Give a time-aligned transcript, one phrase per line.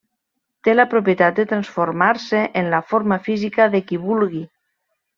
[0.67, 4.47] Té la propietat de transformar-se en la forma física de qui vulgui.